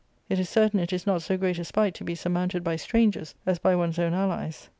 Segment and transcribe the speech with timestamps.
[0.29, 2.79] It is certain it is not so great a spite to be surmounted by •^
[2.79, 4.67] strangers as by one's own allies.